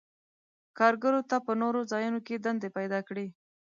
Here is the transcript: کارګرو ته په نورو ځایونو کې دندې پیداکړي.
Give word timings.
کارګرو 0.77 1.21
ته 1.29 1.37
په 1.45 1.53
نورو 1.61 1.79
ځایونو 1.91 2.19
کې 2.25 2.35
دندې 2.45 2.69
پیداکړي. 2.77 3.27